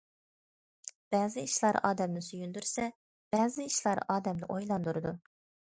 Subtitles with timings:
[1.15, 2.89] بەزى ئىشلار ئادەمنى سۆيۈندۈرسە،
[3.37, 5.17] بەزى ئىشلار ئادەمنى ئويلاندۇرىدۇ.